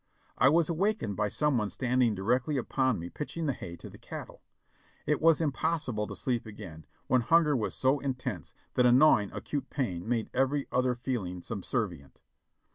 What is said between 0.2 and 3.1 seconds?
I was awakened by some one standing directly upon me